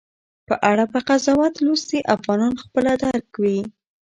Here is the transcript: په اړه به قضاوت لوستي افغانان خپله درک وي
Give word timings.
په 0.47 0.55
اړه 0.71 0.83
به 0.91 0.99
قضاوت 1.09 1.53
لوستي 1.65 1.99
افغانان 2.15 2.53
خپله 2.63 2.91
درک 3.01 3.27
وي 3.41 3.59